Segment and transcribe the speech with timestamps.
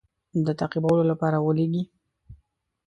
[0.45, 1.83] د تعقیبولو لپاره ولېږي.